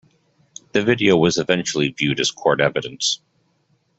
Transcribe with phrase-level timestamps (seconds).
[0.71, 3.21] The video was eventually viewed as court evidence.